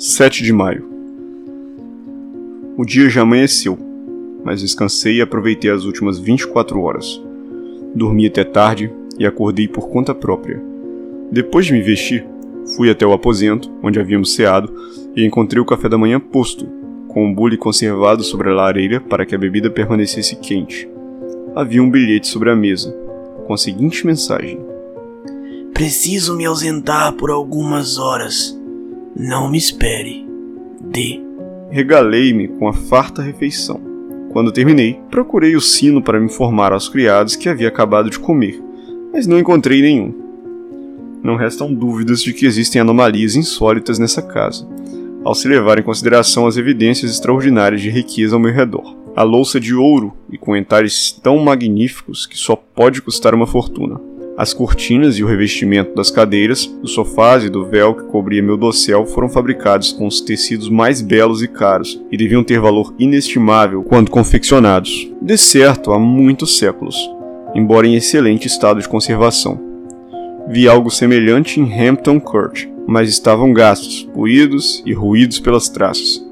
7 0.00 0.44
de 0.44 0.52
maio. 0.52 0.88
O 2.76 2.84
dia 2.84 3.10
já 3.10 3.22
amanheceu, 3.22 3.76
mas 4.44 4.60
descansei 4.60 5.16
e 5.16 5.20
aproveitei 5.20 5.72
as 5.72 5.84
últimas 5.84 6.20
24 6.20 6.80
horas. 6.80 7.20
Dormi 7.96 8.28
até 8.28 8.44
tarde 8.44 8.92
e 9.18 9.26
acordei 9.26 9.66
por 9.66 9.88
conta 9.88 10.14
própria. 10.14 10.62
Depois 11.32 11.66
de 11.66 11.72
me 11.72 11.82
vestir, 11.82 12.24
fui 12.76 12.88
até 12.88 13.04
o 13.04 13.12
aposento, 13.12 13.72
onde 13.82 13.98
havíamos 13.98 14.34
ceado, 14.34 14.72
e 15.16 15.26
encontrei 15.26 15.60
o 15.60 15.66
café 15.66 15.88
da 15.88 15.98
manhã 15.98 16.20
posto, 16.20 16.68
com 17.08 17.26
um 17.26 17.34
bule 17.34 17.56
conservado 17.56 18.22
sobre 18.22 18.50
a 18.50 18.54
lareira 18.54 19.00
para 19.00 19.26
que 19.26 19.34
a 19.34 19.38
bebida 19.38 19.68
permanecesse 19.68 20.36
quente. 20.36 20.88
Havia 21.56 21.82
um 21.82 21.90
bilhete 21.90 22.28
sobre 22.28 22.50
a 22.50 22.54
mesa, 22.54 22.96
com 23.48 23.52
a 23.52 23.58
seguinte 23.58 24.06
mensagem: 24.06 24.60
Preciso 25.74 26.36
me 26.36 26.46
ausentar 26.46 27.14
por 27.14 27.32
algumas 27.32 27.98
horas. 27.98 28.57
Não 29.18 29.50
me 29.50 29.58
espere. 29.58 30.24
D. 30.80 31.20
Regalei-me 31.70 32.46
com 32.46 32.68
a 32.68 32.72
farta 32.72 33.20
refeição. 33.20 33.80
Quando 34.30 34.52
terminei, 34.52 35.00
procurei 35.10 35.56
o 35.56 35.60
sino 35.60 36.00
para 36.00 36.20
me 36.20 36.26
informar 36.26 36.72
aos 36.72 36.88
criados 36.88 37.34
que 37.34 37.48
havia 37.48 37.66
acabado 37.66 38.10
de 38.10 38.18
comer, 38.20 38.62
mas 39.12 39.26
não 39.26 39.36
encontrei 39.36 39.82
nenhum. 39.82 40.14
Não 41.20 41.34
restam 41.34 41.74
dúvidas 41.74 42.22
de 42.22 42.32
que 42.32 42.46
existem 42.46 42.80
anomalias 42.80 43.34
insólitas 43.34 43.98
nessa 43.98 44.22
casa, 44.22 44.68
ao 45.24 45.34
se 45.34 45.48
levar 45.48 45.80
em 45.80 45.82
consideração 45.82 46.46
as 46.46 46.56
evidências 46.56 47.10
extraordinárias 47.10 47.82
de 47.82 47.90
riqueza 47.90 48.36
ao 48.36 48.40
meu 48.40 48.52
redor. 48.52 48.96
A 49.16 49.24
louça 49.24 49.58
de 49.58 49.74
ouro 49.74 50.12
e 50.30 50.38
com 50.38 50.56
entalhes 50.56 51.10
tão 51.10 51.38
magníficos 51.38 52.24
que 52.24 52.38
só 52.38 52.54
pode 52.54 53.02
custar 53.02 53.34
uma 53.34 53.48
fortuna. 53.48 54.00
As 54.38 54.54
cortinas 54.54 55.18
e 55.18 55.24
o 55.24 55.26
revestimento 55.26 55.96
das 55.96 56.12
cadeiras, 56.12 56.64
dos 56.64 56.92
sofás 56.92 57.42
e 57.42 57.50
do 57.50 57.66
véu 57.66 57.92
que 57.92 58.04
cobria 58.04 58.40
meu 58.40 58.56
dossel 58.56 59.04
foram 59.04 59.28
fabricados 59.28 59.90
com 59.90 60.06
os 60.06 60.20
tecidos 60.20 60.68
mais 60.68 61.02
belos 61.02 61.42
e 61.42 61.48
caros 61.48 62.00
e 62.08 62.16
deviam 62.16 62.44
ter 62.44 62.60
valor 62.60 62.94
inestimável 63.00 63.82
quando 63.82 64.12
confeccionados, 64.12 65.10
de 65.20 65.36
certo 65.36 65.90
há 65.90 65.98
muitos 65.98 66.56
séculos, 66.56 66.94
embora 67.52 67.88
em 67.88 67.96
excelente 67.96 68.46
estado 68.46 68.80
de 68.80 68.88
conservação. 68.88 69.60
Vi 70.48 70.68
algo 70.68 70.88
semelhante 70.88 71.58
em 71.58 71.88
Hampton 71.88 72.20
Court, 72.20 72.66
mas 72.86 73.08
estavam 73.08 73.52
gastos, 73.52 74.08
puídos 74.14 74.84
e 74.86 74.92
ruídos 74.92 75.40
pelas 75.40 75.68
traças. 75.68 76.24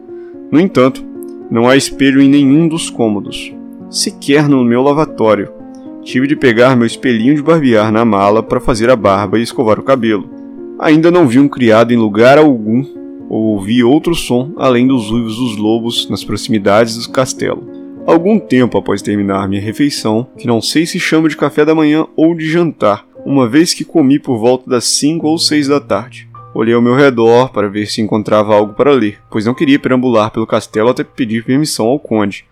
No 0.48 0.60
entanto, 0.60 1.04
não 1.50 1.68
há 1.68 1.76
espelho 1.76 2.22
em 2.22 2.28
nenhum 2.28 2.68
dos 2.68 2.88
cômodos, 2.88 3.52
sequer 3.90 4.48
no 4.48 4.64
meu 4.64 4.80
lavatório, 4.80 5.55
Tive 6.06 6.28
de 6.28 6.36
pegar 6.36 6.76
meu 6.76 6.86
espelhinho 6.86 7.34
de 7.34 7.42
barbear 7.42 7.90
na 7.90 8.04
mala 8.04 8.40
para 8.40 8.60
fazer 8.60 8.88
a 8.88 8.94
barba 8.94 9.40
e 9.40 9.42
escovar 9.42 9.80
o 9.80 9.82
cabelo. 9.82 10.30
Ainda 10.78 11.10
não 11.10 11.26
vi 11.26 11.40
um 11.40 11.48
criado 11.48 11.92
em 11.92 11.96
lugar 11.96 12.38
algum 12.38 12.84
ou 13.28 13.46
ouvi 13.46 13.82
outro 13.82 14.14
som 14.14 14.52
além 14.56 14.86
dos 14.86 15.10
uivos 15.10 15.34
dos 15.34 15.56
lobos 15.56 16.08
nas 16.08 16.22
proximidades 16.22 16.96
do 17.04 17.10
castelo. 17.10 17.68
Algum 18.06 18.38
tempo 18.38 18.78
após 18.78 19.02
terminar 19.02 19.48
minha 19.48 19.60
refeição, 19.60 20.28
que 20.38 20.46
não 20.46 20.62
sei 20.62 20.86
se 20.86 21.00
chamo 21.00 21.28
de 21.28 21.36
café 21.36 21.64
da 21.64 21.74
manhã 21.74 22.06
ou 22.14 22.36
de 22.36 22.48
jantar, 22.48 23.04
uma 23.24 23.48
vez 23.48 23.74
que 23.74 23.84
comi 23.84 24.20
por 24.20 24.38
volta 24.38 24.70
das 24.70 24.84
5 24.84 25.26
ou 25.26 25.36
6 25.36 25.66
da 25.66 25.80
tarde. 25.80 26.28
Olhei 26.54 26.72
ao 26.72 26.80
meu 26.80 26.94
redor 26.94 27.50
para 27.50 27.68
ver 27.68 27.86
se 27.86 28.00
encontrava 28.00 28.54
algo 28.54 28.74
para 28.74 28.92
ler, 28.92 29.18
pois 29.28 29.44
não 29.44 29.54
queria 29.54 29.80
perambular 29.80 30.30
pelo 30.30 30.46
castelo 30.46 30.88
até 30.88 31.02
pedir 31.02 31.44
permissão 31.44 31.86
ao 31.86 31.98
conde. 31.98 32.44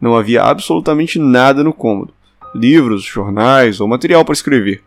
Não 0.00 0.16
havia 0.16 0.42
absolutamente 0.42 1.18
nada 1.18 1.62
no 1.62 1.74
cômodo 1.74 2.16
livros, 2.54 3.02
jornais 3.02 3.80
ou 3.80 3.88
material 3.88 4.24
para 4.24 4.34
escrever. 4.34 4.82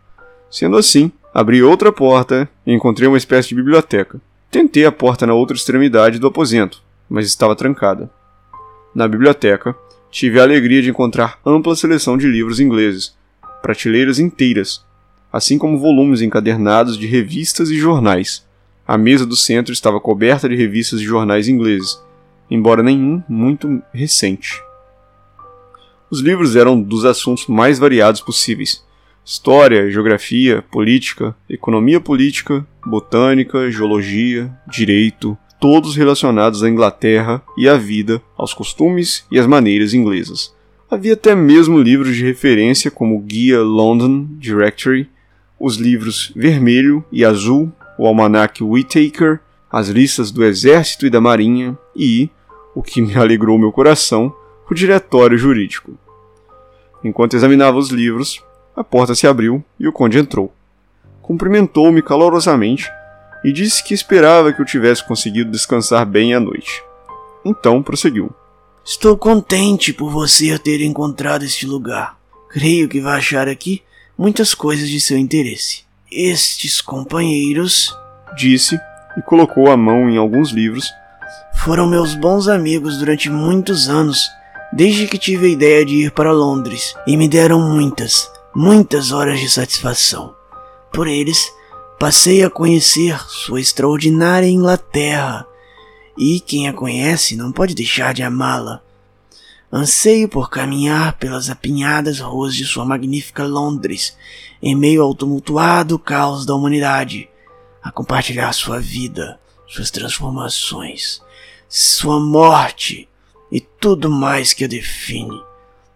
Sendo 0.50 0.78
assim, 0.78 1.12
abri 1.34 1.64
outra 1.64 1.92
porta 1.92 2.50
e 2.66 2.73
encontrei 2.73 3.08
uma 3.08 3.18
espécie 3.18 3.50
de 3.50 3.56
biblioteca. 3.56 4.20
Tentei 4.50 4.86
a 4.86 4.92
porta 4.92 5.26
na 5.26 5.34
outra 5.34 5.56
extremidade 5.56 6.20
do 6.20 6.28
aposento, 6.28 6.81
mas 7.09 7.26
estava 7.26 7.56
trancada. 7.56 8.09
Na 8.94 9.08
biblioteca, 9.08 9.76
tive 10.09 10.40
a 10.40 10.44
alegria 10.44 10.81
de 10.81 10.90
encontrar 10.90 11.40
ampla 11.45 11.76
seleção 11.76 12.18
de 12.18 12.28
livros 12.28 12.59
ingleses, 12.59 13.16
prateleiras 13.62 14.19
inteiras, 14.19 14.84
assim 15.31 15.58
como 15.58 15.80
volumes 15.80 16.22
encadernados 16.22 16.97
de 16.97 17.08
revistas 17.08 17.69
e 17.69 17.78
jornais. 17.78 18.46
A 18.85 18.97
mesa 18.97 19.25
do 19.25 19.38
centro 19.38 19.72
estava 19.72 20.02
coberta 20.02 20.50
de 20.50 20.56
revistas 20.56 21.00
e 21.00 21.06
jornais 21.06 21.47
ingleses, 21.47 21.97
embora 22.50 22.84
nenhum 22.84 23.24
muito 23.30 23.81
recente. 23.94 24.62
Os 26.11 26.19
livros 26.19 26.57
eram 26.57 26.81
dos 26.81 27.05
assuntos 27.05 27.47
mais 27.47 27.79
variados 27.79 28.19
possíveis: 28.19 28.83
história, 29.23 29.89
geografia, 29.89 30.61
política, 30.61 31.33
economia 31.49 32.01
política, 32.01 32.67
botânica, 32.85 33.72
geologia, 33.72 34.51
direito, 34.69 35.38
todos 35.57 35.95
relacionados 35.95 36.63
à 36.63 36.69
Inglaterra 36.69 37.41
e 37.57 37.69
à 37.69 37.77
vida, 37.77 38.22
aos 38.38 38.53
costumes 38.53 39.25
e 39.31 39.39
às 39.39 39.47
maneiras 39.47 39.94
inglesas. 39.94 40.53
Havia 40.89 41.13
até 41.13 41.33
mesmo 41.33 41.79
livros 41.79 42.13
de 42.13 42.25
referência 42.25 42.91
como 42.91 43.16
o 43.16 43.22
Guia 43.22 43.61
London 43.61 44.28
Directory, 44.38 45.09
os 45.57 45.78
livros 45.78 46.33
Vermelho 46.35 47.05
e 47.09 47.23
Azul, 47.23 47.72
o 47.97 48.05
Almanac 48.05 48.61
Whittaker, 48.61 49.39
as 49.72 49.88
listas 49.88 50.29
do 50.29 50.43
Exército 50.43 51.05
e 51.05 51.09
da 51.09 51.22
Marinha 51.22 51.78
e, 51.95 52.29
o 52.75 52.83
que 52.83 53.01
me 53.01 53.16
alegrou 53.16 53.57
meu 53.57 53.72
coração, 53.72 54.35
o 54.72 54.74
diretório 54.74 55.38
jurídico. 55.38 55.98
Enquanto 57.04 57.36
examinava 57.36 57.78
os 57.78 57.90
livros, 57.90 58.42
a 58.74 58.84
porta 58.84 59.14
se 59.14 59.28
abriu 59.28 59.62
e 59.78 59.86
o 59.86 59.92
conde 59.92 60.18
entrou. 60.18 60.54
Cumprimentou-me 61.22 62.02
calorosamente 62.02 62.90
e 63.44 63.52
disse 63.52 63.84
que 63.84 63.94
esperava 63.94 64.54
que 64.54 64.62
eu 64.62 64.66
tivesse 64.66 65.06
conseguido 65.06 65.52
descansar 65.52 66.06
bem 66.06 66.34
à 66.34 66.40
noite. 66.40 66.82
Então 67.44 67.84
prosseguiu. 67.84 68.32
Estou 68.84 69.18
contente 69.18 69.92
por 69.92 70.09
você 70.09 70.58
ter 70.58 70.82
encontrado 70.82 71.44
este 71.44 71.66
lugar. 71.66 72.18
Creio 72.50 72.88
que 72.88 73.02
vai 73.02 73.18
achar 73.18 73.50
aqui 73.50 73.84
muitas 74.18 74.53
coisas 74.53 74.88
de 74.88 75.02
seu 75.02 75.18
interesse. 75.18 75.84
Estes 76.09 76.80
companheiros, 76.80 77.94
disse 78.38 78.80
e 79.18 79.22
colocou 79.22 79.70
a 79.70 79.76
mão 79.76 80.09
em 80.09 80.18
alguns 80.18 80.52
livros, 80.52 80.90
foram 81.56 81.88
meus 81.88 82.16
bons 82.16 82.48
amigos 82.48 82.98
durante 82.98 83.30
muitos 83.30 83.90
anos, 83.90 84.30
desde 84.72 85.08
que 85.08 85.18
tive 85.18 85.48
a 85.48 85.50
ideia 85.50 85.86
de 85.86 85.96
ir 85.96 86.12
para 86.12 86.32
Londres, 86.32 86.96
e 87.06 87.18
me 87.18 87.28
deram 87.28 87.59
muitas, 87.59 88.32
muitas 88.56 89.12
horas 89.12 89.40
de 89.40 89.50
satisfação. 89.50 90.34
Por 90.94 91.08
eles, 91.08 91.52
passei 92.00 92.44
a 92.44 92.50
conhecer 92.50 93.20
sua 93.28 93.59
extraordinária 93.59 94.48
Inglaterra, 94.48 95.46
e 96.18 96.40
quem 96.40 96.68
a 96.68 96.74
conhece 96.74 97.36
não 97.36 97.52
pode 97.52 97.76
deixar 97.76 98.14
de 98.14 98.24
amá-la. 98.24 98.82
Anseio 99.72 100.28
por 100.28 100.50
caminhar 100.50 101.18
pelas 101.18 101.50
apinhadas 101.50 102.20
ruas 102.20 102.53
de 102.53 102.66
sua 102.66 102.86
magnífica 102.86 103.44
Londres, 103.44 104.18
em 104.62 104.76
meio 104.76 105.02
ao 105.02 105.16
tumultuado 105.16 105.98
caos 105.98 106.46
da 106.46 106.53
humanidade, 106.53 107.30
a 107.82 107.92
compartilhar 107.92 108.52
sua 108.53 108.80
vida, 108.80 109.40
suas 109.68 109.90
transformações, 109.90 111.22
sua 111.70 112.20
morte 112.20 113.08
e 113.51 113.59
tudo 113.59 114.09
mais 114.09 114.53
que 114.53 114.63
a 114.63 114.67
define. 114.67 115.41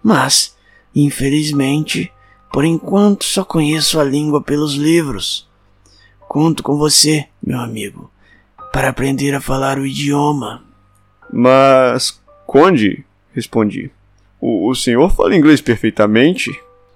Mas, 0.03 0.55
infelizmente, 0.93 2.11
por 2.51 2.65
enquanto 2.65 3.23
só 3.23 3.43
conheço 3.43 3.99
a 3.99 4.03
língua 4.03 4.41
pelos 4.41 4.73
livros. 4.73 5.47
Conto 6.27 6.63
com 6.63 6.77
você, 6.77 7.27
meu 7.41 7.59
amigo, 7.59 8.11
para 8.73 8.89
aprender 8.89 9.33
a 9.33 9.41
falar 9.41 9.77
o 9.77 9.85
idioma. 9.85 10.63
Mas, 11.31 12.21
Conde, 12.45 13.05
respondi, 13.33 13.89
o, 14.39 14.69
o 14.69 14.75
senhor 14.75 15.09
fala 15.13 15.35
inglês 15.35 15.61
perfeitamente? 15.61 16.51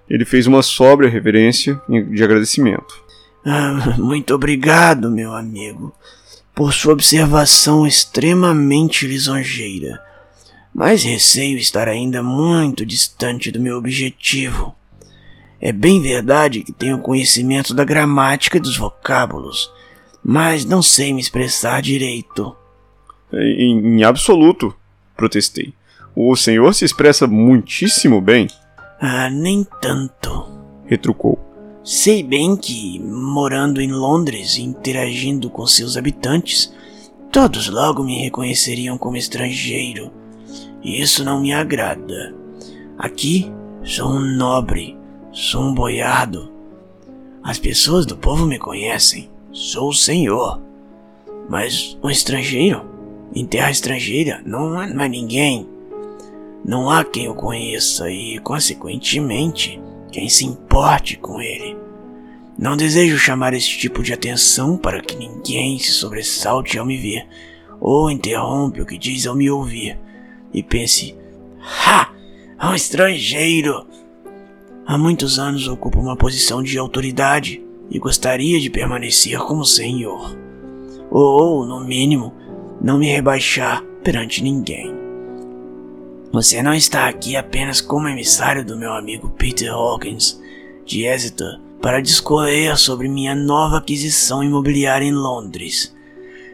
Ele 0.08 0.24
fez 0.24 0.46
uma 0.46 0.62
sóbria 0.62 1.08
reverência 1.08 1.80
de 1.88 2.22
agradecimento. 2.22 3.02
Ah, 3.44 3.94
muito 3.98 4.34
obrigado, 4.34 5.10
meu 5.10 5.34
amigo 5.34 5.94
por 6.60 6.74
sua 6.74 6.92
observação 6.92 7.86
extremamente 7.86 9.06
lisonjeira, 9.06 9.98
mas 10.74 11.02
receio 11.02 11.58
estar 11.58 11.88
ainda 11.88 12.22
muito 12.22 12.86
distante 12.86 13.50
do 13.50 13.60
meu 13.60 13.76
objetivo. 13.76 14.74
É 15.60 15.72
bem 15.72 16.00
verdade 16.00 16.62
que 16.62 16.72
tenho 16.72 16.98
conhecimento 16.98 17.74
da 17.74 17.84
gramática 17.84 18.56
e 18.56 18.60
dos 18.60 18.76
vocábulos, 18.76 19.70
mas 20.24 20.64
não 20.64 20.80
sei 20.82 21.12
me 21.12 21.20
expressar 21.20 21.82
direito. 21.82 22.56
Em, 23.32 23.98
em 23.98 24.04
absoluto, 24.04 24.74
protestei. 25.16 25.74
O 26.16 26.34
senhor 26.34 26.74
se 26.74 26.84
expressa 26.84 27.26
muitíssimo 27.26 28.20
bem. 28.20 28.48
Ah, 29.00 29.28
nem 29.30 29.66
tanto, 29.80 30.48
retrucou. 30.86 31.38
Sei 31.84 32.22
bem 32.22 32.56
que, 32.56 32.98
morando 33.00 33.80
em 33.80 33.90
Londres 33.90 34.56
e 34.56 34.62
interagindo 34.62 35.48
com 35.48 35.66
seus 35.66 35.96
habitantes, 35.96 36.72
todos 37.32 37.68
logo 37.68 38.02
me 38.02 38.22
reconheceriam 38.22 38.98
como 38.98 39.16
estrangeiro. 39.16 40.19
E 40.82 41.00
isso 41.00 41.24
não 41.24 41.40
me 41.40 41.52
agrada. 41.52 42.34
Aqui 42.98 43.52
sou 43.82 44.08
um 44.10 44.20
nobre, 44.20 44.96
sou 45.32 45.62
um 45.62 45.74
boiado. 45.74 46.50
As 47.42 47.58
pessoas 47.58 48.06
do 48.06 48.16
povo 48.16 48.46
me 48.46 48.58
conhecem, 48.58 49.30
sou 49.52 49.88
o 49.88 49.94
senhor. 49.94 50.60
Mas 51.48 51.98
um 52.02 52.10
estrangeiro? 52.10 52.84
Em 53.34 53.46
terra 53.46 53.70
estrangeira 53.70 54.42
não 54.44 54.78
há 54.78 54.86
mais 54.86 55.10
ninguém. 55.10 55.66
Não 56.64 56.90
há 56.90 57.04
quem 57.04 57.28
o 57.28 57.34
conheça 57.34 58.10
e, 58.10 58.38
consequentemente, 58.38 59.80
quem 60.12 60.28
se 60.28 60.44
importe 60.44 61.16
com 61.16 61.40
ele. 61.40 61.76
Não 62.58 62.76
desejo 62.76 63.16
chamar 63.16 63.54
esse 63.54 63.78
tipo 63.78 64.02
de 64.02 64.12
atenção 64.12 64.76
para 64.76 65.00
que 65.00 65.16
ninguém 65.16 65.78
se 65.78 65.92
sobressalte 65.92 66.78
ao 66.78 66.84
me 66.84 66.98
ver, 66.98 67.26
ou 67.80 68.10
interrompe 68.10 68.82
o 68.82 68.86
que 68.86 68.98
diz 68.98 69.26
ao 69.26 69.34
me 69.34 69.50
ouvir, 69.50 69.98
e 70.52 70.62
pense: 70.62 71.16
Ha! 71.60 72.12
Um 72.62 72.74
estrangeiro! 72.74 73.86
Há 74.86 74.98
muitos 74.98 75.38
anos 75.38 75.68
ocupo 75.68 76.00
uma 76.00 76.16
posição 76.16 76.62
de 76.62 76.78
autoridade 76.78 77.62
e 77.90 77.98
gostaria 77.98 78.60
de 78.60 78.70
permanecer 78.70 79.38
como 79.38 79.64
senhor. 79.64 80.36
Ou, 81.10 81.64
no 81.66 81.80
mínimo, 81.80 82.34
não 82.80 82.98
me 82.98 83.06
rebaixar 83.06 83.82
perante 84.02 84.42
ninguém. 84.42 84.94
Você 86.32 86.62
não 86.62 86.72
está 86.72 87.08
aqui 87.08 87.36
apenas 87.36 87.80
como 87.80 88.08
emissário 88.08 88.64
do 88.64 88.76
meu 88.76 88.92
amigo 88.92 89.30
Peter 89.30 89.72
Hawkins, 89.72 90.40
de 90.84 91.04
Exeter, 91.04 91.60
para 91.82 92.00
discorrer 92.00 92.76
sobre 92.76 93.08
minha 93.08 93.34
nova 93.34 93.78
aquisição 93.78 94.42
imobiliária 94.42 95.04
em 95.04 95.12
Londres. 95.12 95.94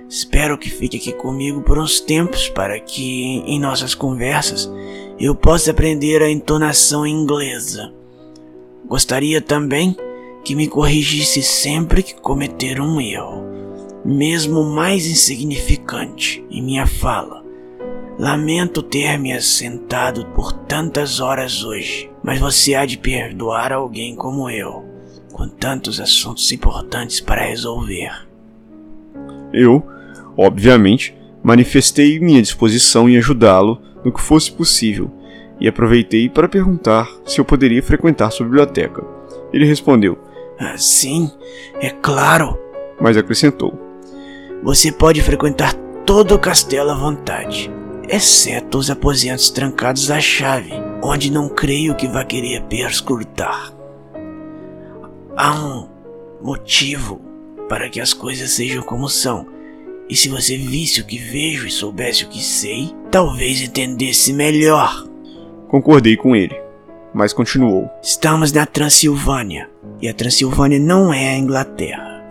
Espero 0.08 0.56
que 0.56 0.70
fique 0.70 0.96
aqui 0.96 1.12
comigo 1.12 1.62
por 1.62 1.78
uns 1.78 2.00
tempos 2.00 2.48
para 2.48 2.78
que, 2.78 3.42
em 3.46 3.58
nossas 3.58 3.94
conversas, 3.94 4.70
eu 5.18 5.34
possa 5.34 5.72
aprender 5.72 6.22
a 6.22 6.30
entonação 6.30 7.06
inglesa. 7.06 7.92
Gostaria 8.86 9.40
também 9.40 9.96
que 10.44 10.54
me 10.54 10.68
corrigisse 10.68 11.42
sempre 11.42 12.02
que 12.02 12.14
cometer 12.14 12.80
um 12.80 13.00
erro, 13.00 13.44
mesmo 14.04 14.62
mais 14.62 15.06
insignificante, 15.06 16.44
em 16.48 16.62
minha 16.62 16.86
fala. 16.86 17.44
Lamento 18.16 18.82
ter 18.82 19.18
me 19.18 19.32
assentado 19.32 20.24
por 20.26 20.52
tantas 20.52 21.18
horas 21.18 21.64
hoje, 21.64 22.08
mas 22.22 22.38
você 22.38 22.74
há 22.74 22.86
de 22.86 22.96
perdoar 22.96 23.72
alguém 23.72 24.14
como 24.14 24.48
eu 24.48 24.84
com 25.32 25.46
tantos 25.48 26.00
assuntos 26.00 26.50
importantes 26.50 27.20
para 27.20 27.44
resolver. 27.44 28.26
Eu, 29.52 29.84
obviamente, 30.36 31.16
manifestei 31.42 32.18
minha 32.18 32.42
disposição 32.42 33.08
em 33.08 33.16
ajudá-lo 33.16 33.80
no 34.04 34.12
que 34.12 34.20
fosse 34.20 34.50
possível 34.52 35.10
e 35.60 35.66
aproveitei 35.66 36.28
para 36.28 36.48
perguntar 36.48 37.08
se 37.24 37.40
eu 37.40 37.44
poderia 37.44 37.82
frequentar 37.82 38.30
sua 38.30 38.46
biblioteca. 38.46 39.04
Ele 39.52 39.64
respondeu: 39.64 40.18
ah, 40.58 40.76
Sim, 40.76 41.30
é 41.80 41.90
claro. 41.90 42.58
Mas 43.00 43.16
acrescentou: 43.16 43.78
Você 44.62 44.92
pode 44.92 45.22
frequentar 45.22 45.74
todo 46.04 46.34
o 46.34 46.38
castelo 46.38 46.90
à 46.90 46.94
vontade, 46.94 47.70
exceto 48.08 48.78
os 48.78 48.90
aposentos 48.90 49.50
trancados 49.50 50.10
à 50.10 50.20
chave, 50.20 50.72
onde 51.02 51.30
não 51.30 51.48
creio 51.48 51.94
que 51.94 52.08
vá 52.08 52.24
querer 52.24 52.62
perscrutar. 52.62 53.72
Há 55.36 55.52
um 55.52 55.88
motivo 56.40 57.20
para 57.68 57.88
que 57.88 58.00
as 58.00 58.12
coisas 58.12 58.50
sejam 58.50 58.82
como 58.82 59.08
são. 59.08 59.55
E 60.08 60.16
se 60.16 60.28
você 60.28 60.56
visse 60.56 61.00
o 61.00 61.04
que 61.04 61.18
vejo 61.18 61.66
e 61.66 61.70
soubesse 61.70 62.24
o 62.24 62.28
que 62.28 62.42
sei, 62.42 62.94
talvez 63.10 63.60
entendesse 63.60 64.32
melhor. 64.32 65.06
Concordei 65.68 66.16
com 66.16 66.34
ele, 66.34 66.54
mas 67.12 67.32
continuou. 67.32 67.90
Estamos 68.02 68.52
na 68.52 68.66
Transilvânia, 68.66 69.68
e 70.00 70.08
a 70.08 70.14
Transilvânia 70.14 70.78
não 70.78 71.12
é 71.12 71.30
a 71.30 71.38
Inglaterra. 71.38 72.24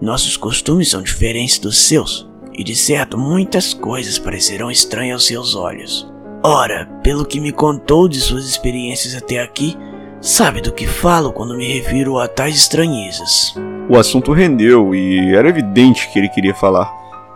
Nossos 0.00 0.36
costumes 0.36 0.88
são 0.88 1.02
diferentes 1.02 1.58
dos 1.58 1.78
seus, 1.78 2.28
e 2.52 2.62
de 2.62 2.76
certo 2.76 3.18
muitas 3.18 3.74
coisas 3.74 4.18
parecerão 4.18 4.70
estranhas 4.70 5.14
aos 5.14 5.26
seus 5.26 5.54
olhos. 5.54 6.10
Ora, 6.42 6.86
pelo 7.02 7.26
que 7.26 7.40
me 7.40 7.52
contou 7.52 8.08
de 8.08 8.20
suas 8.20 8.46
experiências 8.46 9.14
até 9.14 9.40
aqui, 9.40 9.76
Sabe 10.20 10.60
do 10.60 10.70
que 10.70 10.86
falo 10.86 11.32
quando 11.32 11.56
me 11.56 11.66
refiro 11.66 12.18
a 12.18 12.28
tais 12.28 12.54
estranhezas. 12.54 13.54
O 13.90 13.98
assunto 13.98 14.30
rendeu 14.30 14.94
e 14.94 15.34
era 15.34 15.48
evidente 15.48 16.08
que 16.12 16.18
ele 16.20 16.28
queria 16.28 16.54
falar, 16.54 16.88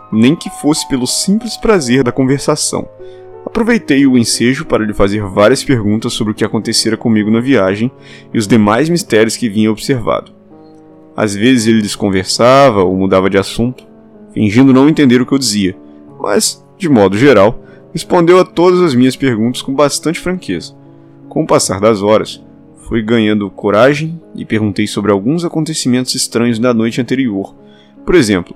nem 0.09 0.33
que 0.33 0.49
fosse 0.49 0.87
pelo 0.87 1.05
simples 1.05 1.57
prazer 1.57 2.01
da 2.01 2.13
conversação. 2.13 2.87
Aproveitei 3.45 4.07
o 4.07 4.17
ensejo 4.17 4.63
para 4.63 4.85
lhe 4.85 4.93
fazer 4.93 5.21
várias 5.21 5.65
perguntas 5.65 6.13
sobre 6.13 6.31
o 6.31 6.33
que 6.33 6.45
acontecera 6.45 6.95
comigo 6.95 7.29
na 7.29 7.41
viagem 7.41 7.91
e 8.33 8.37
os 8.37 8.47
demais 8.47 8.87
mistérios 8.87 9.35
que 9.35 9.49
vinha 9.49 9.69
observado. 9.69 10.31
Às 11.13 11.35
vezes 11.35 11.67
ele 11.67 11.81
desconversava 11.81 12.85
ou 12.85 12.95
mudava 12.95 13.29
de 13.29 13.37
assunto, 13.37 13.85
fingindo 14.33 14.71
não 14.71 14.87
entender 14.87 15.21
o 15.21 15.25
que 15.25 15.33
eu 15.33 15.37
dizia, 15.37 15.75
mas, 16.21 16.65
de 16.77 16.87
modo 16.87 17.17
geral, 17.17 17.59
respondeu 17.91 18.39
a 18.39 18.45
todas 18.45 18.79
as 18.79 18.95
minhas 18.95 19.17
perguntas 19.17 19.61
com 19.61 19.73
bastante 19.73 20.21
franqueza. 20.21 20.73
Com 21.27 21.43
o 21.43 21.47
passar 21.47 21.81
das 21.81 22.01
horas, 22.01 22.41
Fui 22.87 23.01
ganhando 23.01 23.49
coragem 23.49 24.21
e 24.35 24.45
perguntei 24.45 24.85
sobre 24.85 25.11
alguns 25.11 25.43
acontecimentos 25.43 26.13
estranhos 26.13 26.59
da 26.59 26.71
noite 26.71 27.01
anterior. 27.01 27.55
Por 28.05 28.13
exemplo, 28.13 28.55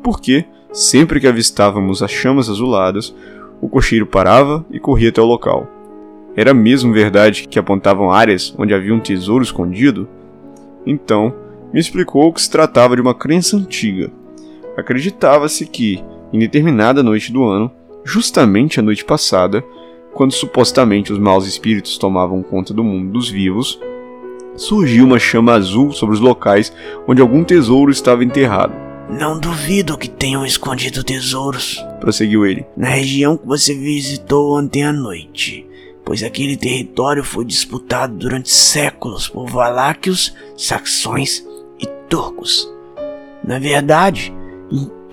por 0.00 0.20
que, 0.20 0.44
sempre 0.72 1.18
que 1.18 1.26
avistávamos 1.26 2.00
as 2.00 2.10
chamas 2.12 2.48
azuladas, 2.48 3.12
o 3.60 3.68
cocheiro 3.68 4.06
parava 4.06 4.64
e 4.70 4.78
corria 4.78 5.08
até 5.08 5.20
o 5.20 5.24
local? 5.24 5.68
Era 6.36 6.54
mesmo 6.54 6.92
verdade 6.92 7.48
que 7.48 7.58
apontavam 7.58 8.12
áreas 8.12 8.54
onde 8.56 8.72
havia 8.72 8.94
um 8.94 9.00
tesouro 9.00 9.42
escondido? 9.42 10.08
Então, 10.86 11.34
me 11.72 11.80
explicou 11.80 12.32
que 12.32 12.42
se 12.42 12.50
tratava 12.50 12.94
de 12.94 13.02
uma 13.02 13.14
crença 13.14 13.56
antiga. 13.56 14.08
Acreditava-se 14.76 15.66
que, 15.66 16.00
em 16.32 16.38
determinada 16.38 17.02
noite 17.02 17.32
do 17.32 17.42
ano, 17.42 17.72
justamente 18.04 18.78
a 18.78 18.82
noite 18.84 19.04
passada, 19.04 19.64
quando 20.14 20.32
supostamente 20.32 21.12
os 21.12 21.18
maus 21.18 21.46
espíritos 21.46 21.98
tomavam 21.98 22.42
conta 22.42 22.72
do 22.72 22.84
mundo 22.84 23.12
dos 23.12 23.28
vivos, 23.28 23.78
surgiu 24.56 25.04
uma 25.04 25.18
chama 25.18 25.52
azul 25.52 25.92
sobre 25.92 26.14
os 26.14 26.20
locais 26.20 26.72
onde 27.06 27.20
algum 27.20 27.44
tesouro 27.44 27.90
estava 27.90 28.24
enterrado. 28.24 28.72
Não 29.10 29.38
duvido 29.38 29.98
que 29.98 30.08
tenham 30.08 30.46
escondido 30.46 31.04
tesouros, 31.04 31.84
prosseguiu 32.00 32.46
ele, 32.46 32.64
na 32.76 32.88
região 32.88 33.36
que 33.36 33.46
você 33.46 33.74
visitou 33.74 34.56
ontem 34.58 34.82
à 34.82 34.92
noite, 34.92 35.66
pois 36.04 36.22
aquele 36.22 36.56
território 36.56 37.22
foi 37.22 37.44
disputado 37.44 38.14
durante 38.14 38.50
séculos 38.50 39.28
por 39.28 39.46
valáquios, 39.46 40.34
saxões 40.56 41.44
e 41.78 41.86
turcos. 42.08 42.70
Na 43.46 43.58
verdade, 43.58 44.32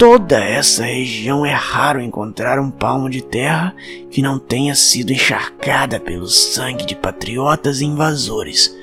toda 0.02 0.44
essa 0.44 0.84
região 0.84 1.46
é 1.46 1.54
raro 1.54 2.02
encontrar 2.02 2.60
um 2.60 2.72
palmo 2.72 3.08
de 3.08 3.22
terra 3.22 3.76
que 4.10 4.20
não 4.20 4.40
tenha 4.40 4.74
sido 4.74 5.14
encharcada 5.14 6.00
pelo 6.00 6.28
sangue 6.28 6.88
de 6.88 6.96
patriotas 6.96 7.82
e 7.82 7.86
invasores. 7.86 8.76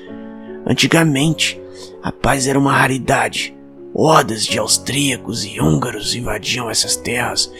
Antigamente, 0.65 1.61
a 2.01 2.09
paz 2.09 2.47
era 2.47 2.57
uma 2.57 2.71
raridade. 2.71 3.53
Hordas 3.93 4.45
de 4.45 4.57
austríacos 4.57 5.43
e 5.43 5.59
húngaros 5.59 6.15
invadiam 6.15 6.69
essas 6.69 6.95
terras 6.95 7.51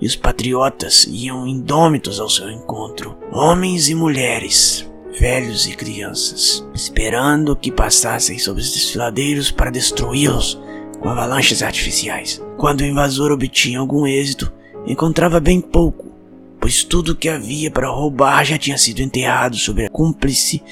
e 0.00 0.06
os 0.08 0.16
patriotas 0.16 1.06
iam 1.08 1.46
indômitos 1.46 2.18
ao 2.18 2.28
seu 2.28 2.50
encontro, 2.50 3.16
homens 3.30 3.88
e 3.88 3.94
mulheres, 3.94 4.90
velhos 5.20 5.68
e 5.68 5.76
crianças, 5.76 6.66
esperando 6.74 7.54
que 7.54 7.70
passassem 7.70 8.40
sobre 8.40 8.60
os 8.60 8.72
desfiladeiros 8.72 9.52
para 9.52 9.70
destruí-los 9.70 10.63
com 11.04 11.10
avalanches 11.10 11.62
artificiais. 11.62 12.42
Quando 12.56 12.80
o 12.80 12.84
invasor 12.86 13.30
obtinha 13.30 13.78
algum 13.78 14.06
êxito, 14.06 14.50
encontrava 14.86 15.38
bem 15.38 15.60
pouco, 15.60 16.10
pois 16.58 16.82
tudo 16.82 17.12
o 17.12 17.14
que 17.14 17.28
havia 17.28 17.70
para 17.70 17.90
roubar 17.90 18.42
já 18.42 18.56
tinha 18.56 18.78
sido 18.78 19.02
enterrado 19.02 19.54
sob 19.54 19.84
a 19.84 19.90
cúmplice 19.90 20.62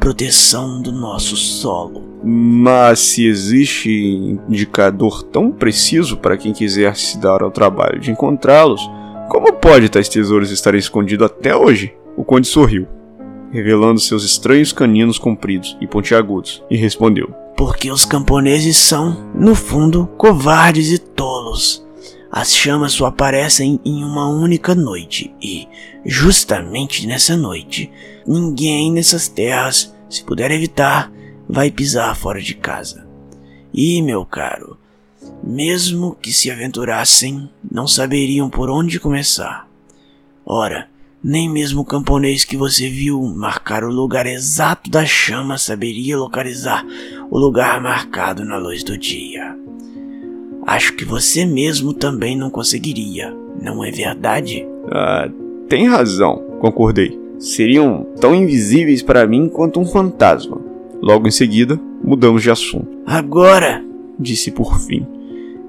proteção 0.00 0.80
do 0.80 0.90
nosso 0.90 1.36
solo. 1.36 2.02
Mas 2.24 3.00
se 3.00 3.26
existe 3.26 3.90
indicador 4.48 5.22
tão 5.24 5.52
preciso 5.52 6.16
para 6.16 6.38
quem 6.38 6.54
quiser 6.54 6.96
se 6.96 7.18
dar 7.18 7.42
ao 7.42 7.50
trabalho 7.50 8.00
de 8.00 8.10
encontrá-los, 8.10 8.80
como 9.28 9.52
pode 9.52 9.90
tais 9.90 10.08
tesouros 10.08 10.50
estarem 10.50 10.78
escondidos 10.78 11.26
até 11.26 11.54
hoje? 11.54 11.94
O 12.16 12.24
conde 12.24 12.46
sorriu, 12.46 12.88
revelando 13.50 14.00
seus 14.00 14.24
estranhos 14.24 14.72
caninos 14.72 15.18
compridos 15.18 15.76
e 15.82 15.86
pontiagudos, 15.86 16.64
e 16.70 16.78
respondeu: 16.78 17.41
porque 17.62 17.92
os 17.92 18.04
camponeses 18.04 18.76
são, 18.76 19.30
no 19.32 19.54
fundo, 19.54 20.08
covardes 20.18 20.90
e 20.90 20.98
tolos. 20.98 21.86
As 22.28 22.52
chamas 22.52 22.94
só 22.94 23.06
aparecem 23.06 23.78
em 23.84 24.02
uma 24.02 24.28
única 24.28 24.74
noite 24.74 25.32
e, 25.40 25.68
justamente 26.04 27.06
nessa 27.06 27.36
noite, 27.36 27.88
ninguém 28.26 28.90
nessas 28.90 29.28
terras, 29.28 29.94
se 30.10 30.24
puder 30.24 30.50
evitar, 30.50 31.12
vai 31.48 31.70
pisar 31.70 32.16
fora 32.16 32.42
de 32.42 32.52
casa. 32.54 33.06
E, 33.72 34.02
meu 34.02 34.26
caro, 34.26 34.76
mesmo 35.40 36.16
que 36.20 36.32
se 36.32 36.50
aventurassem, 36.50 37.48
não 37.70 37.86
saberiam 37.86 38.50
por 38.50 38.70
onde 38.70 38.98
começar. 38.98 39.68
Ora, 40.44 40.88
nem 41.22 41.48
mesmo 41.48 41.82
o 41.82 41.84
camponês 41.84 42.44
que 42.44 42.56
você 42.56 42.88
viu 42.88 43.22
marcar 43.22 43.84
o 43.84 43.92
lugar 43.92 44.26
exato 44.26 44.90
da 44.90 45.06
chama 45.06 45.56
saberia 45.56 46.18
localizar 46.18 46.84
o 47.30 47.38
lugar 47.38 47.80
marcado 47.80 48.44
na 48.44 48.56
luz 48.56 48.82
do 48.82 48.98
dia. 48.98 49.56
acho 50.66 50.94
que 50.94 51.04
você 51.04 51.44
mesmo 51.44 51.92
também 51.92 52.36
não 52.36 52.50
conseguiria, 52.50 53.34
não 53.60 53.84
é 53.84 53.90
verdade? 53.90 54.66
Ah, 54.90 55.28
tem 55.68 55.86
razão, 55.86 56.42
concordei. 56.60 57.18
Seriam 57.38 58.06
tão 58.20 58.34
invisíveis 58.34 59.02
para 59.02 59.26
mim 59.26 59.48
quanto 59.48 59.80
um 59.80 59.86
fantasma. 59.86 60.60
Logo 61.00 61.26
em 61.26 61.32
seguida, 61.32 61.78
mudamos 62.02 62.42
de 62.42 62.50
assunto. 62.50 62.98
Agora, 63.04 63.84
disse 64.18 64.50
por 64.52 64.78
fim. 64.78 65.06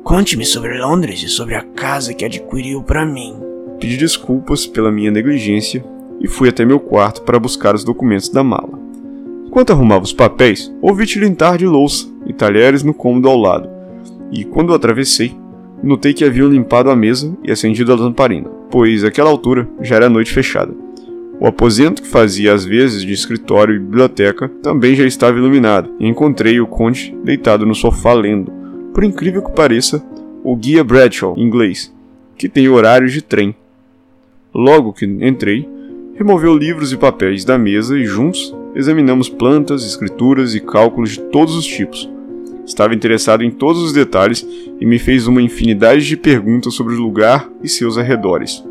Conte-me 0.03 0.45
sobre 0.45 0.77
Londres 0.77 1.23
e 1.23 1.29
sobre 1.29 1.55
a 1.55 1.63
casa 1.63 2.13
que 2.13 2.25
adquiriu 2.25 2.83
para 2.83 3.05
mim. 3.05 3.52
Pedi 3.83 3.97
desculpas 3.97 4.65
pela 4.65 4.89
minha 4.89 5.11
negligência 5.11 5.83
e 6.21 6.25
fui 6.25 6.47
até 6.47 6.63
meu 6.63 6.79
quarto 6.79 7.21
para 7.23 7.37
buscar 7.37 7.75
os 7.75 7.83
documentos 7.83 8.29
da 8.29 8.41
mala. 8.41 8.79
Enquanto 9.45 9.71
arrumava 9.73 10.05
os 10.05 10.13
papéis, 10.13 10.73
ouvi 10.81 11.05
tilintar 11.05 11.57
de 11.57 11.67
louça 11.67 12.07
e 12.25 12.31
talheres 12.31 12.81
no 12.81 12.93
cômodo 12.93 13.27
ao 13.27 13.37
lado, 13.37 13.69
e 14.31 14.45
quando 14.45 14.73
atravessei, 14.73 15.35
notei 15.83 16.13
que 16.13 16.23
haviam 16.23 16.47
limpado 16.47 16.89
a 16.89 16.95
mesa 16.95 17.37
e 17.43 17.51
acendido 17.51 17.91
a 17.91 17.95
lamparina, 17.97 18.49
pois 18.71 19.03
àquela 19.03 19.29
altura 19.29 19.67
já 19.81 19.97
era 19.97 20.09
noite 20.09 20.31
fechada. 20.31 20.73
O 21.37 21.45
aposento 21.45 22.01
que 22.01 22.07
fazia 22.07 22.53
às 22.53 22.63
vezes 22.63 23.01
de 23.01 23.11
escritório 23.11 23.75
e 23.75 23.79
biblioteca 23.79 24.47
também 24.61 24.95
já 24.95 25.03
estava 25.03 25.37
iluminado, 25.37 25.93
e 25.99 26.07
encontrei 26.07 26.57
o 26.61 26.67
conde 26.67 27.13
deitado 27.21 27.65
no 27.65 27.75
sofá 27.75 28.13
lendo, 28.13 28.49
por 28.93 29.03
incrível 29.03 29.41
que 29.41 29.51
pareça, 29.51 30.01
o 30.41 30.55
Guia 30.55 30.85
Bradshaw 30.85 31.37
inglês, 31.37 31.93
que 32.37 32.47
tem 32.47 32.69
horários 32.69 33.11
de 33.11 33.21
trem. 33.21 33.53
Logo 34.53 34.93
que 34.93 35.05
entrei, 35.05 35.67
removeu 36.13 36.55
livros 36.55 36.93
e 36.93 36.97
papéis 36.97 37.43
da 37.43 37.57
mesa 37.57 37.97
e 37.97 38.05
juntos 38.05 38.55
examinamos 38.75 39.27
plantas, 39.27 39.85
escrituras 39.85 40.53
e 40.53 40.59
cálculos 40.59 41.11
de 41.11 41.21
todos 41.21 41.55
os 41.55 41.65
tipos. 41.65 42.09
Estava 42.65 42.93
interessado 42.93 43.43
em 43.43 43.51
todos 43.51 43.81
os 43.81 43.93
detalhes 43.93 44.45
e 44.79 44.85
me 44.85 44.99
fez 44.99 45.27
uma 45.27 45.41
infinidade 45.41 46.05
de 46.05 46.15
perguntas 46.15 46.73
sobre 46.73 46.93
o 46.93 47.01
lugar 47.01 47.49
e 47.63 47.67
seus 47.67 47.97
arredores. 47.97 48.63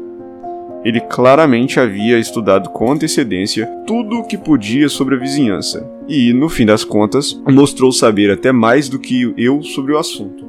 Ele 0.84 1.00
claramente 1.00 1.78
havia 1.78 2.18
estudado 2.18 2.70
com 2.70 2.90
antecedência 2.90 3.66
tudo 3.86 4.18
o 4.18 4.26
que 4.26 4.38
podia 4.38 4.88
sobre 4.88 5.14
a 5.14 5.18
vizinhança 5.18 5.88
e, 6.08 6.32
no 6.32 6.48
fim 6.48 6.66
das 6.66 6.84
contas, 6.84 7.40
mostrou 7.48 7.92
saber 7.92 8.30
até 8.30 8.50
mais 8.50 8.88
do 8.88 8.98
que 8.98 9.32
eu 9.36 9.62
sobre 9.62 9.92
o 9.92 9.98
assunto. 9.98 10.44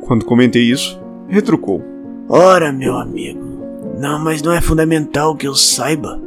Quando 0.00 0.24
comentei 0.24 0.62
isso, 0.62 1.00
retrucou: 1.28 1.82
Ora, 2.28 2.72
meu 2.72 2.96
amigo, 2.96 3.43
não, 3.98 4.18
mas 4.18 4.42
não 4.42 4.52
é 4.52 4.60
fundamental 4.60 5.36
que 5.36 5.46
eu 5.46 5.54
saiba. 5.54 6.20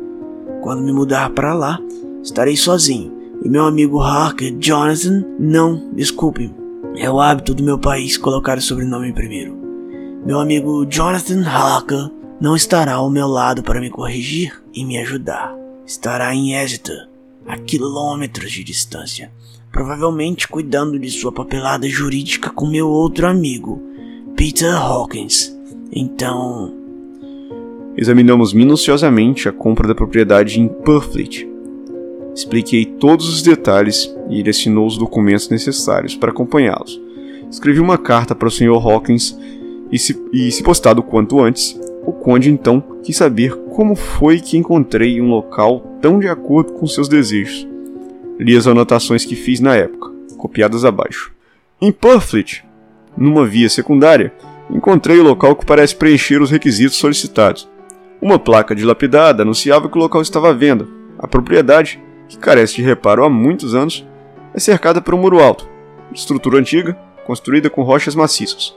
Quando 0.61 0.83
me 0.83 0.91
mudar 0.91 1.29
para 1.31 1.53
lá, 1.53 1.79
estarei 2.23 2.55
sozinho. 2.55 3.11
E 3.43 3.49
meu 3.49 3.65
amigo 3.65 4.01
Harker 4.01 4.55
Jonathan, 4.57 5.23
não, 5.39 5.91
desculpe. 5.93 6.53
É 6.95 7.09
o 7.09 7.19
hábito 7.19 7.53
do 7.53 7.63
meu 7.63 7.77
país 7.77 8.17
colocar 8.17 8.57
o 8.57 8.61
sobrenome 8.61 9.13
primeiro. 9.13 9.55
Meu 10.25 10.39
amigo 10.39 10.85
Jonathan 10.85 11.43
Harker 11.47 12.09
não 12.39 12.55
estará 12.55 12.93
ao 12.93 13.09
meu 13.09 13.27
lado 13.27 13.63
para 13.63 13.79
me 13.79 13.89
corrigir 13.89 14.61
e 14.73 14.83
me 14.83 14.97
ajudar. 14.97 15.55
Estará 15.85 16.33
em 16.33 16.55
Exeter, 16.55 17.07
a 17.45 17.57
quilômetros 17.57 18.51
de 18.51 18.63
distância, 18.63 19.31
provavelmente 19.71 20.47
cuidando 20.47 20.99
de 20.99 21.09
sua 21.09 21.31
papelada 21.31 21.87
jurídica 21.87 22.49
com 22.49 22.67
meu 22.67 22.89
outro 22.89 23.27
amigo, 23.27 23.81
Peter 24.35 24.75
Hawkins. 24.75 25.55
Então, 25.91 26.76
examinamos 27.97 28.53
minuciosamente 28.53 29.49
a 29.49 29.51
compra 29.51 29.87
da 29.87 29.95
propriedade 29.95 30.61
em 30.61 30.67
Purfleet. 30.67 31.49
Expliquei 32.35 32.85
todos 32.85 33.27
os 33.27 33.41
detalhes 33.41 34.15
e 34.29 34.39
ele 34.39 34.51
assinou 34.51 34.85
os 34.85 34.97
documentos 34.97 35.49
necessários 35.49 36.15
para 36.15 36.29
acompanhá-los. 36.29 37.01
Escrevi 37.49 37.79
uma 37.79 37.97
carta 37.97 38.35
para 38.35 38.47
o 38.47 38.51
Sr. 38.51 38.73
Hawkins 38.73 39.35
e 39.91 39.97
se, 39.97 40.21
e, 40.31 40.51
se 40.51 40.61
postado 40.61 41.01
quanto 41.01 41.39
antes, 41.39 41.79
o 42.05 42.11
conde 42.11 42.51
então 42.51 42.83
quis 43.03 43.17
saber 43.17 43.55
como 43.75 43.95
foi 43.95 44.39
que 44.39 44.57
encontrei 44.57 45.19
um 45.19 45.29
local 45.29 45.97
tão 46.01 46.19
de 46.19 46.27
acordo 46.27 46.73
com 46.73 46.85
seus 46.85 47.07
desejos. 47.09 47.67
Li 48.39 48.55
as 48.55 48.67
anotações 48.67 49.25
que 49.25 49.35
fiz 49.35 49.59
na 49.59 49.75
época, 49.75 50.11
copiadas 50.37 50.85
abaixo. 50.85 51.33
Em 51.81 51.91
Purfleet, 51.91 52.63
numa 53.17 53.45
via 53.45 53.69
secundária, 53.69 54.31
encontrei 54.69 55.19
o 55.19 55.23
local 55.23 55.55
que 55.55 55.65
parece 55.65 55.95
preencher 55.95 56.41
os 56.41 56.51
requisitos 56.51 56.97
solicitados. 56.97 57.67
Uma 58.21 58.39
placa 58.39 58.75
dilapidada 58.75 59.43
anunciava 59.43 59.87
que 59.87 59.97
o 59.97 60.01
local 60.01 60.21
estava 60.21 60.49
à 60.49 60.53
venda. 60.53 60.87
A 61.19 61.27
propriedade, 61.27 62.01
que 62.27 62.37
carece 62.37 62.75
de 62.75 62.81
reparo 62.81 63.23
há 63.23 63.29
muitos 63.29 63.75
anos, 63.75 64.05
é 64.53 64.59
cercada 64.59 65.01
por 65.01 65.13
um 65.13 65.19
muro 65.19 65.39
alto, 65.39 65.67
estrutura 66.13 66.57
antiga, 66.57 66.97
construída 67.25 67.69
com 67.69 67.83
rochas 67.83 68.15
maciças. 68.15 68.75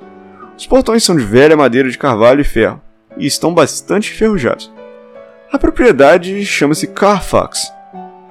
Os 0.56 0.66
portões 0.66 1.02
são 1.02 1.16
de 1.16 1.24
velha 1.24 1.56
madeira 1.56 1.90
de 1.90 1.96
carvalho 1.96 2.42
e 2.42 2.44
ferro, 2.44 2.80
e 3.16 3.26
estão 3.26 3.54
bastante 3.54 4.12
enferrujados. 4.12 4.70
A 5.50 5.58
propriedade 5.58 6.44
chama-se 6.44 6.86
Carfax, 6.86 7.72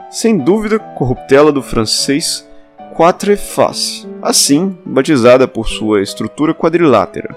sem 0.10 0.38
dúvida 0.38 0.80
corruptela 0.80 1.52
do 1.52 1.62
francês 1.62 2.48
Quatreface, 2.96 4.08
assim 4.22 4.78
batizada 4.86 5.48
por 5.48 5.68
sua 5.68 6.02
estrutura 6.02 6.54
quadrilátera, 6.54 7.36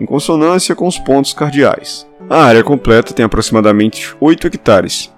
em 0.00 0.06
consonância 0.06 0.74
com 0.74 0.86
os 0.86 0.98
pontos 0.98 1.32
cardeais. 1.32 2.08
A 2.28 2.44
área 2.44 2.64
completa 2.64 3.12
tem 3.12 3.24
aproximadamente 3.24 4.16
8 4.20 4.46
hectares, 4.46 5.12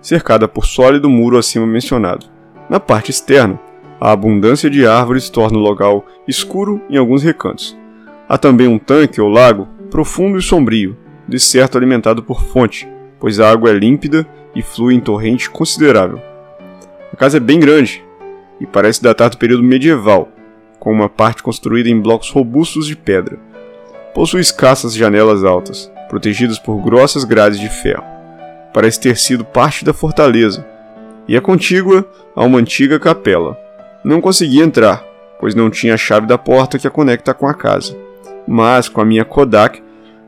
cercada 0.00 0.48
por 0.48 0.66
sólido 0.66 1.08
muro 1.08 1.38
acima 1.38 1.66
mencionado. 1.66 2.26
Na 2.68 2.80
parte 2.80 3.10
externa, 3.10 3.60
a 4.00 4.10
abundância 4.10 4.68
de 4.68 4.86
árvores 4.86 5.30
torna 5.30 5.58
o 5.58 5.62
local 5.62 6.04
escuro 6.26 6.80
em 6.90 6.96
alguns 6.96 7.22
recantos. 7.22 7.76
Há 8.28 8.36
também 8.36 8.66
um 8.66 8.78
tanque 8.78 9.20
ou 9.20 9.28
lago 9.28 9.68
profundo 9.90 10.38
e 10.38 10.42
sombrio, 10.42 10.96
de 11.28 11.38
certo 11.38 11.78
alimentado 11.78 12.22
por 12.22 12.42
fonte, 12.42 12.88
pois 13.20 13.40
a 13.40 13.50
água 13.50 13.70
é 13.70 13.72
límpida 13.72 14.26
e 14.54 14.62
flui 14.62 14.94
em 14.94 15.00
torrente 15.00 15.48
considerável. 15.48 16.20
A 17.12 17.16
casa 17.16 17.36
é 17.36 17.40
bem 17.40 17.60
grande 17.60 18.04
e 18.60 18.66
parece 18.66 19.02
datar 19.02 19.30
do 19.30 19.38
período 19.38 19.62
medieval, 19.62 20.28
com 20.78 20.92
uma 20.92 21.08
parte 21.08 21.42
construída 21.42 21.88
em 21.88 22.00
blocos 22.00 22.30
robustos 22.30 22.86
de 22.86 22.96
pedra. 22.96 23.38
Possui 24.16 24.40
escassas 24.40 24.94
janelas 24.94 25.44
altas, 25.44 25.92
protegidas 26.08 26.58
por 26.58 26.82
grossas 26.82 27.22
grades 27.22 27.60
de 27.60 27.68
ferro. 27.68 28.02
Parece 28.72 28.98
ter 28.98 29.14
sido 29.14 29.44
parte 29.44 29.84
da 29.84 29.92
fortaleza, 29.92 30.66
e 31.28 31.36
é 31.36 31.40
contígua 31.40 32.02
a 32.34 32.42
uma 32.42 32.58
antiga 32.58 32.98
capela. 32.98 33.58
Não 34.02 34.22
consegui 34.22 34.62
entrar, 34.62 35.04
pois 35.38 35.54
não 35.54 35.68
tinha 35.68 35.92
a 35.92 35.98
chave 35.98 36.26
da 36.26 36.38
porta 36.38 36.78
que 36.78 36.86
a 36.86 36.90
conecta 36.90 37.34
com 37.34 37.46
a 37.46 37.52
casa. 37.52 37.94
Mas, 38.48 38.88
com 38.88 39.02
a 39.02 39.04
minha 39.04 39.22
Kodak, 39.22 39.82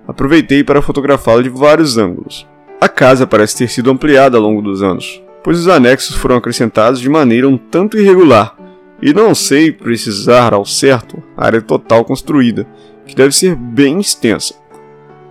aproveitei 0.06 0.62
para 0.62 0.82
fotografá-la 0.82 1.40
de 1.40 1.48
vários 1.48 1.96
ângulos. 1.96 2.46
A 2.78 2.90
casa 2.90 3.26
parece 3.26 3.56
ter 3.56 3.68
sido 3.68 3.90
ampliada 3.90 4.36
ao 4.36 4.42
longo 4.42 4.60
dos 4.60 4.82
anos, 4.82 5.22
pois 5.42 5.60
os 5.60 5.66
anexos 5.66 6.14
foram 6.14 6.36
acrescentados 6.36 7.00
de 7.00 7.08
maneira 7.08 7.48
um 7.48 7.56
tanto 7.56 7.96
irregular, 7.96 8.54
e 9.00 9.14
não 9.14 9.34
sei 9.34 9.72
precisar 9.72 10.52
ao 10.52 10.66
certo 10.66 11.22
a 11.34 11.46
área 11.46 11.62
total 11.62 12.04
construída, 12.04 12.66
que 13.08 13.16
deve 13.16 13.34
ser 13.34 13.56
bem 13.56 13.98
extensa. 13.98 14.54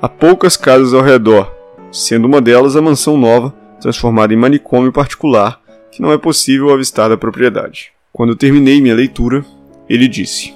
Há 0.02 0.10
poucas 0.10 0.58
casas 0.58 0.94
ao 0.94 1.02
redor, 1.02 1.50
sendo 1.92 2.26
uma 2.26 2.42
delas 2.42 2.76
a 2.76 2.82
mansão 2.82 3.18
nova, 3.18 3.54
transformada 3.80 4.34
em 4.34 4.38
manicômio 4.38 4.92
particular, 4.92 5.62
que 5.92 6.02
não 6.02 6.12
é 6.12 6.18
possível 6.18 6.74
avistar 6.74 7.10
da 7.10 7.16
propriedade. 7.18 7.92
Quando 8.12 8.36
terminei 8.36 8.82
minha 8.82 8.96
leitura, 8.96 9.46
ele 9.88 10.08
disse: 10.08 10.54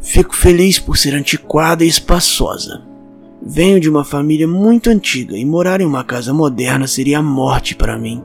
Fico 0.00 0.36
feliz 0.36 0.78
por 0.78 0.96
ser 0.96 1.14
antiquada 1.14 1.84
e 1.84 1.88
espaçosa. 1.88 2.84
Venho 3.42 3.80
de 3.80 3.88
uma 3.88 4.04
família 4.04 4.46
muito 4.46 4.90
antiga 4.90 5.36
e 5.36 5.44
morar 5.44 5.80
em 5.80 5.86
uma 5.86 6.04
casa 6.04 6.32
moderna 6.32 6.86
seria 6.86 7.18
a 7.18 7.22
morte 7.22 7.74
para 7.74 7.98
mim. 7.98 8.22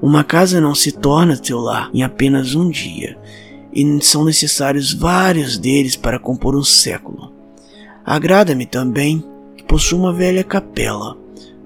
Uma 0.00 0.24
casa 0.24 0.60
não 0.60 0.74
se 0.74 0.92
torna 0.92 1.36
teu 1.36 1.58
lar 1.58 1.90
em 1.92 2.02
apenas 2.02 2.54
um 2.54 2.70
dia, 2.70 3.18
e 3.72 3.98
são 4.02 4.24
necessários 4.24 4.92
vários 4.92 5.56
deles 5.56 5.96
para 5.96 6.18
compor 6.18 6.56
um 6.56 6.64
século. 6.64 7.32
Agrada-me 8.04 8.66
também 8.66 9.24
que 9.56 9.62
possua 9.64 9.98
uma 9.98 10.12
velha 10.12 10.42
capela. 10.42 11.16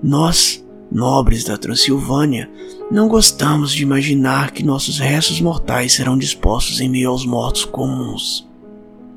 Nós, 0.03 0.65
nobres 0.91 1.45
da 1.45 1.57
Transilvânia, 1.57 2.51
não 2.91 3.09
gostamos 3.09 3.73
de 3.73 3.83
imaginar 3.83 4.51
que 4.51 4.63
nossos 4.63 4.99
restos 4.99 5.41
mortais 5.41 5.95
serão 5.95 6.19
dispostos 6.19 6.81
em 6.81 6.89
meio 6.89 7.11
aos 7.11 7.25
mortos 7.25 7.65
comuns. 7.65 8.47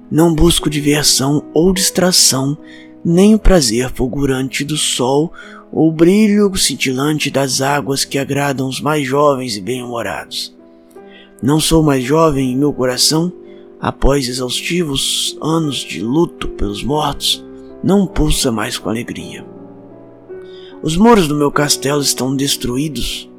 Não 0.10 0.34
busco 0.34 0.70
diversão 0.70 1.44
ou 1.54 1.74
distração, 1.74 2.58
nem 3.04 3.36
o 3.36 3.40
prazer 3.40 3.92
fulgurante 3.94 4.64
do 4.64 4.78
sol 4.78 5.34
ou 5.72 5.90
o 5.90 5.92
brilho 5.92 6.56
cintilante 6.56 7.30
das 7.30 7.62
águas 7.62 8.06
que 8.06 8.18
agradam 8.18 8.68
os 8.70 8.80
mais 8.80 9.06
jovens 9.06 9.58
e 9.58 9.62
bem-humorados. 9.62 10.57
Não 11.42 11.60
sou 11.60 11.84
mais 11.84 12.04
jovem 12.04 12.52
em 12.52 12.58
meu 12.58 12.74
coração, 12.74 13.32
após 13.80 14.28
exaustivos 14.28 15.38
anos 15.42 15.78
de 15.78 16.02
luto 16.02 16.48
pelos 16.50 16.84
mortos, 16.84 17.46
não 17.84 18.08
pulsa 18.08 18.52
mais 18.52 18.78
com 18.78 18.90
alegria. 18.90 19.46
Os 20.82 20.98
muros 20.98 21.28
do 21.28 21.36
meu 21.36 21.52
castelo 21.52 22.02
estão 22.02 22.36
destruídos. 22.36 23.30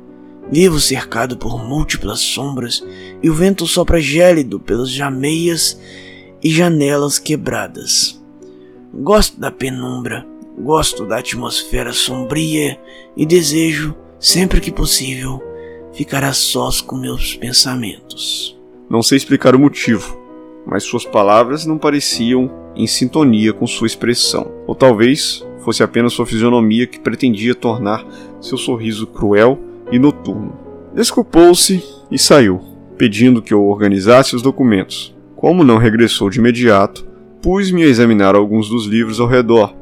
Vivo 0.51 0.81
cercado 0.81 1.37
por 1.37 1.63
múltiplas 1.63 2.21
sombras 2.21 2.85
e 3.23 3.29
o 3.29 3.35
vento 3.35 3.67
sopra 3.67 4.01
gélido 4.01 4.59
pelas 4.59 4.91
jameias 4.91 5.79
e 6.43 6.51
janelas 6.51 7.19
quebradas. 7.19 8.23
Gosto 8.95 9.39
da 9.39 9.51
penumbra, 9.51 10.27
gosto 10.59 11.05
da 11.05 11.19
atmosfera 11.19 11.93
sombria 11.93 12.81
e 13.17 13.27
desejo, 13.27 13.95
sempre 14.19 14.61
que 14.61 14.73
possível, 14.73 15.43
ficar 15.99 16.23
a 16.23 16.33
sós 16.33 16.81
com 16.81 16.97
meus 16.97 17.35
pensamentos. 17.35 18.57
Não 18.89 19.03
sei 19.03 19.17
explicar 19.17 19.57
o 19.57 19.59
motivo, 19.59 20.17
mas 20.65 20.85
suas 20.85 21.05
palavras 21.05 21.67
não 21.67 21.77
pareciam 21.77 22.49
em 22.77 22.87
sintonia 22.87 23.53
com 23.53 23.67
sua 23.67 23.89
expressão, 23.89 24.49
ou 24.65 24.77
talvez 24.77 25.45
fosse 25.65 25.83
apenas 25.83 26.13
sua 26.13 26.25
fisionomia 26.25 26.87
que 26.87 27.01
pretendia 27.01 27.53
tornar 27.53 28.07
seu 28.41 28.57
sorriso 28.57 29.09
cruel 29.09 29.59
e 29.91 29.99
noturno. 29.99 30.57
Desculpou-se 30.95 31.85
e 32.13 32.17
saiu, 32.17 32.61
pedindo 32.97 33.43
que 33.43 33.53
eu 33.53 33.67
organizasse 33.67 34.37
os 34.37 34.41
documentos. 34.43 35.13
Como 35.35 35.65
não 35.65 35.79
regressou 35.79 36.31
de 36.31 36.39
imediato, 36.39 37.09
pus-me 37.43 37.83
a 37.83 37.89
examinar 37.89 38.37
alguns 38.37 38.69
dos 38.69 38.87
livros 38.87 39.19
ao 39.19 39.27
redor. 39.27 39.75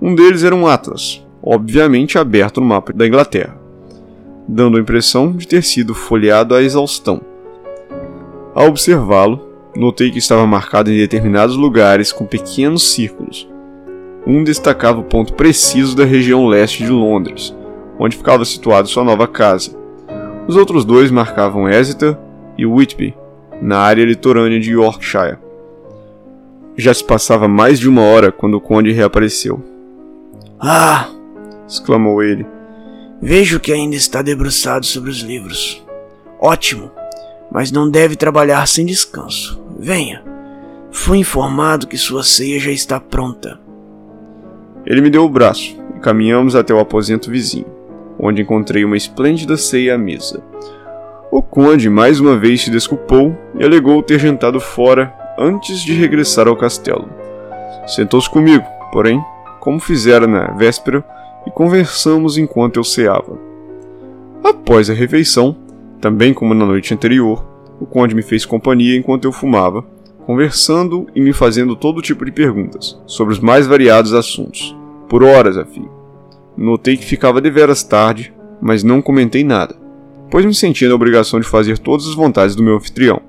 Um 0.00 0.14
deles 0.14 0.44
era 0.44 0.54
um 0.54 0.68
atlas, 0.68 1.26
obviamente 1.42 2.18
aberto 2.18 2.60
no 2.60 2.68
mapa 2.68 2.92
da 2.92 3.04
Inglaterra, 3.04 3.59
dando 4.48 4.76
a 4.76 4.80
impressão 4.80 5.32
de 5.32 5.46
ter 5.46 5.62
sido 5.62 5.94
folheado 5.94 6.54
à 6.54 6.62
exaustão. 6.62 7.20
Ao 8.54 8.66
observá-lo, 8.66 9.48
notei 9.76 10.10
que 10.10 10.18
estava 10.18 10.46
marcado 10.46 10.90
em 10.90 10.96
determinados 10.96 11.56
lugares 11.56 12.12
com 12.12 12.26
pequenos 12.26 12.92
círculos. 12.92 13.48
Um 14.26 14.44
destacava 14.44 15.00
o 15.00 15.04
ponto 15.04 15.32
preciso 15.34 15.96
da 15.96 16.04
região 16.04 16.46
leste 16.46 16.84
de 16.84 16.90
Londres, 16.90 17.56
onde 17.98 18.16
ficava 18.16 18.44
situada 18.44 18.86
sua 18.86 19.04
nova 19.04 19.26
casa. 19.26 19.76
Os 20.46 20.56
outros 20.56 20.84
dois 20.84 21.10
marcavam 21.10 21.68
Exeter 21.68 22.16
e 22.58 22.66
Whitby, 22.66 23.14
na 23.62 23.78
área 23.78 24.04
litorânea 24.04 24.58
de 24.58 24.72
Yorkshire. 24.72 25.38
Já 26.76 26.92
se 26.92 27.04
passava 27.04 27.46
mais 27.46 27.78
de 27.78 27.88
uma 27.88 28.02
hora 28.02 28.32
quando 28.32 28.54
o 28.54 28.60
conde 28.60 28.92
reapareceu. 28.92 29.62
Ah! 30.58 31.08
exclamou 31.68 32.22
ele. 32.22 32.46
Vejo 33.22 33.60
que 33.60 33.70
ainda 33.70 33.94
está 33.94 34.22
debruçado 34.22 34.86
sobre 34.86 35.10
os 35.10 35.18
livros. 35.18 35.84
Ótimo! 36.40 36.90
Mas 37.52 37.70
não 37.70 37.90
deve 37.90 38.16
trabalhar 38.16 38.66
sem 38.66 38.86
descanso. 38.86 39.62
Venha. 39.78 40.22
Fui 40.90 41.18
informado 41.18 41.86
que 41.86 41.98
sua 41.98 42.22
ceia 42.22 42.58
já 42.58 42.70
está 42.70 42.98
pronta. 42.98 43.60
Ele 44.86 45.02
me 45.02 45.10
deu 45.10 45.24
o 45.24 45.28
braço 45.28 45.76
e 45.96 46.00
caminhamos 46.00 46.56
até 46.56 46.72
o 46.72 46.80
aposento 46.80 47.30
vizinho, 47.30 47.66
onde 48.18 48.40
encontrei 48.40 48.84
uma 48.84 48.96
esplêndida 48.96 49.56
ceia 49.56 49.96
à 49.96 49.98
mesa. 49.98 50.42
O 51.30 51.42
conde 51.42 51.90
mais 51.90 52.20
uma 52.20 52.38
vez 52.38 52.62
se 52.62 52.70
desculpou 52.70 53.36
e 53.58 53.62
alegou 53.62 54.02
ter 54.02 54.18
jantado 54.18 54.58
fora 54.60 55.12
antes 55.38 55.80
de 55.80 55.92
regressar 55.92 56.48
ao 56.48 56.56
castelo. 56.56 57.08
Sentou-se 57.86 58.30
comigo, 58.30 58.64
porém, 58.92 59.22
como 59.60 59.78
fizera 59.78 60.26
na 60.26 60.52
véspera, 60.52 61.04
e 61.46 61.50
conversamos 61.50 62.38
enquanto 62.38 62.76
eu 62.76 62.84
ceava. 62.84 63.38
Após 64.42 64.88
a 64.88 64.94
refeição, 64.94 65.56
também 66.00 66.32
como 66.32 66.54
na 66.54 66.66
noite 66.66 66.94
anterior, 66.94 67.44
o 67.80 67.86
conde 67.86 68.14
me 68.14 68.22
fez 68.22 68.44
companhia 68.44 68.96
enquanto 68.96 69.24
eu 69.24 69.32
fumava, 69.32 69.84
conversando 70.26 71.06
e 71.14 71.20
me 71.20 71.32
fazendo 71.32 71.74
todo 71.74 72.02
tipo 72.02 72.24
de 72.24 72.32
perguntas 72.32 73.00
sobre 73.06 73.32
os 73.32 73.40
mais 73.40 73.66
variados 73.66 74.14
assuntos, 74.14 74.76
por 75.08 75.22
horas 75.22 75.56
a 75.56 75.64
fim. 75.64 75.88
Notei 76.56 76.96
que 76.96 77.04
ficava 77.04 77.40
deveras 77.40 77.82
tarde, 77.82 78.32
mas 78.60 78.82
não 78.82 79.00
comentei 79.00 79.42
nada 79.44 79.80
pois 80.30 80.44
me 80.44 80.54
sentia 80.54 80.88
na 80.88 80.94
obrigação 80.94 81.40
de 81.40 81.46
fazer 81.46 81.78
todas 81.78 82.06
as 82.06 82.14
vontades 82.14 82.54
do 82.54 82.62
meu 82.62 82.76
anfitrião. 82.76 83.20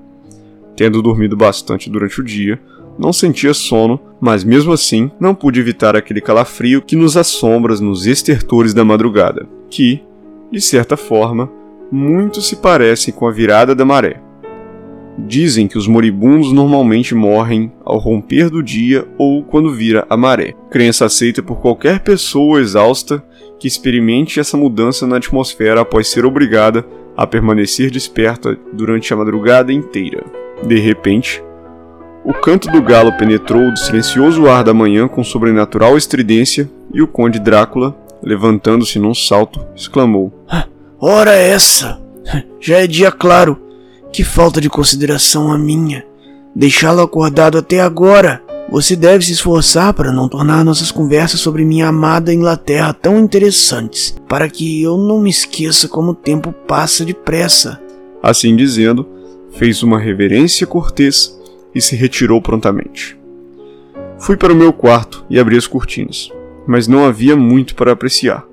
Tendo 0.76 1.02
dormido 1.02 1.36
bastante 1.36 1.90
durante 1.90 2.20
o 2.20 2.24
dia, 2.24 2.60
não 2.98 3.12
sentia 3.12 3.54
sono, 3.54 4.00
mas 4.20 4.44
mesmo 4.44 4.72
assim 4.72 5.10
não 5.18 5.34
pude 5.34 5.58
evitar 5.58 5.96
aquele 5.96 6.20
calafrio 6.20 6.82
que 6.82 6.96
nos 6.96 7.16
assombra 7.16 7.74
nos 7.76 8.06
estertores 8.06 8.72
da 8.72 8.84
madrugada, 8.84 9.48
que, 9.70 10.02
de 10.50 10.60
certa 10.60 10.96
forma, 10.96 11.50
muito 11.90 12.40
se 12.40 12.56
parece 12.56 13.12
com 13.12 13.26
a 13.26 13.30
virada 13.30 13.74
da 13.74 13.84
maré. 13.84 14.20
Dizem 15.18 15.68
que 15.68 15.76
os 15.76 15.86
moribundos 15.86 16.52
normalmente 16.52 17.14
morrem 17.14 17.70
ao 17.84 17.98
romper 17.98 18.48
do 18.48 18.62
dia 18.62 19.06
ou 19.18 19.42
quando 19.42 19.74
vira 19.74 20.06
a 20.08 20.16
maré. 20.16 20.54
Crença 20.70 21.04
aceita 21.04 21.42
por 21.42 21.60
qualquer 21.60 22.00
pessoa 22.00 22.60
exausta 22.60 23.22
que 23.58 23.68
experimente 23.68 24.40
essa 24.40 24.56
mudança 24.56 25.06
na 25.06 25.18
atmosfera 25.18 25.82
após 25.82 26.08
ser 26.08 26.24
obrigada 26.24 26.84
a 27.16 27.26
permanecer 27.26 27.90
desperta 27.90 28.58
durante 28.72 29.12
a 29.12 29.16
madrugada 29.16 29.72
inteira. 29.72 30.24
De 30.66 30.78
repente, 30.78 31.42
o 32.24 32.32
canto 32.32 32.70
do 32.70 32.80
galo 32.80 33.12
penetrou 33.16 33.70
o 33.70 33.76
silencioso 33.76 34.46
ar 34.46 34.62
da 34.62 34.72
manhã 34.72 35.08
com 35.08 35.24
sobrenatural 35.24 35.96
estridência 35.96 36.70
e 36.94 37.02
o 37.02 37.08
conde 37.08 37.38
Drácula, 37.40 37.96
levantando-se 38.22 38.98
num 38.98 39.14
salto, 39.14 39.64
exclamou: 39.74 40.32
Ora 41.00 41.32
essa! 41.32 42.00
Já 42.60 42.78
é 42.78 42.86
dia 42.86 43.10
claro! 43.10 43.60
Que 44.12 44.22
falta 44.22 44.60
de 44.60 44.70
consideração 44.70 45.50
a 45.50 45.58
minha! 45.58 46.04
Deixá-lo 46.54 47.00
acordado 47.00 47.58
até 47.58 47.80
agora! 47.80 48.42
Você 48.70 48.94
deve 48.96 49.24
se 49.24 49.32
esforçar 49.32 49.92
para 49.92 50.12
não 50.12 50.28
tornar 50.28 50.64
nossas 50.64 50.90
conversas 50.90 51.40
sobre 51.40 51.64
minha 51.64 51.88
amada 51.88 52.32
Inglaterra 52.32 52.94
tão 52.94 53.18
interessantes, 53.18 54.16
para 54.28 54.48
que 54.48 54.80
eu 54.80 54.96
não 54.96 55.20
me 55.20 55.28
esqueça 55.28 55.88
como 55.88 56.12
o 56.12 56.14
tempo 56.14 56.52
passa 56.66 57.04
depressa. 57.04 57.78
Assim 58.22 58.56
dizendo, 58.56 59.06
fez 59.58 59.82
uma 59.82 59.98
reverência 59.98 60.66
cortês 60.66 61.38
e 61.74 61.80
se 61.80 61.96
retirou 61.96 62.40
prontamente. 62.40 63.18
Fui 64.18 64.36
para 64.36 64.52
o 64.52 64.56
meu 64.56 64.72
quarto 64.72 65.24
e 65.28 65.38
abri 65.38 65.56
as 65.56 65.66
cortinas, 65.66 66.30
mas 66.66 66.86
não 66.86 67.04
havia 67.04 67.36
muito 67.36 67.74
para 67.74 67.92
apreciar. 67.92 68.44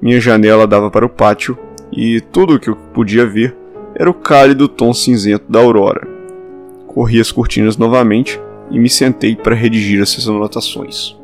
Minha 0.00 0.20
janela 0.20 0.66
dava 0.66 0.90
para 0.90 1.06
o 1.06 1.08
pátio 1.08 1.58
e 1.92 2.20
tudo 2.20 2.54
o 2.54 2.58
que 2.58 2.68
eu 2.68 2.76
podia 2.76 3.24
ver 3.24 3.56
era 3.94 4.10
o 4.10 4.14
cálido 4.14 4.68
tom 4.68 4.92
cinzento 4.92 5.50
da 5.50 5.60
aurora. 5.60 6.06
Corri 6.86 7.20
as 7.20 7.32
cortinas 7.32 7.76
novamente 7.76 8.40
e 8.70 8.78
me 8.78 8.90
sentei 8.90 9.36
para 9.36 9.54
redigir 9.54 10.02
essas 10.02 10.28
anotações. 10.28 11.16